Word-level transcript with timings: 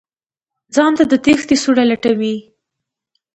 ځان 0.75 0.91
ته 0.97 1.03
د 1.11 1.13
تېښتې 1.25 1.55
سوړه 1.63 1.83
لټوي. 1.91 2.35